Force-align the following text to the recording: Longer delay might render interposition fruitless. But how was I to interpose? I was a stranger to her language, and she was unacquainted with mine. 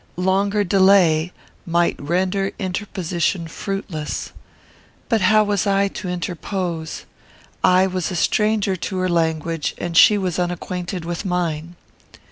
Longer 0.17 0.63
delay 0.63 1.31
might 1.63 1.95
render 2.01 2.53
interposition 2.57 3.47
fruitless. 3.47 4.31
But 5.09 5.21
how 5.21 5.43
was 5.43 5.67
I 5.67 5.89
to 5.89 6.07
interpose? 6.09 7.05
I 7.63 7.85
was 7.85 8.09
a 8.09 8.15
stranger 8.15 8.75
to 8.75 8.97
her 8.97 9.09
language, 9.09 9.75
and 9.77 9.95
she 9.95 10.17
was 10.17 10.39
unacquainted 10.39 11.05
with 11.05 11.23
mine. 11.23 11.75